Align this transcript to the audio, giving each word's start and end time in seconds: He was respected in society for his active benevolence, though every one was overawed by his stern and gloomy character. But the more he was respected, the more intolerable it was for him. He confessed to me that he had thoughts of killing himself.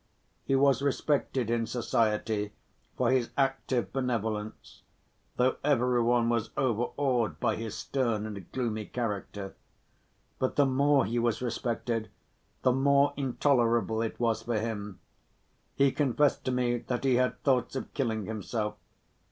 He 0.45 0.55
was 0.55 0.81
respected 0.81 1.51
in 1.51 1.67
society 1.67 2.53
for 2.97 3.11
his 3.11 3.29
active 3.37 3.93
benevolence, 3.93 4.81
though 5.35 5.57
every 5.63 6.01
one 6.01 6.27
was 6.27 6.49
overawed 6.57 7.39
by 7.39 7.55
his 7.55 7.77
stern 7.77 8.25
and 8.25 8.51
gloomy 8.51 8.85
character. 8.87 9.53
But 10.39 10.55
the 10.55 10.65
more 10.65 11.05
he 11.05 11.19
was 11.19 11.39
respected, 11.43 12.09
the 12.63 12.73
more 12.73 13.13
intolerable 13.15 14.01
it 14.01 14.19
was 14.19 14.41
for 14.41 14.57
him. 14.57 14.99
He 15.75 15.91
confessed 15.91 16.43
to 16.45 16.51
me 16.51 16.77
that 16.79 17.03
he 17.03 17.17
had 17.17 17.39
thoughts 17.43 17.75
of 17.75 17.93
killing 17.93 18.25
himself. 18.25 18.77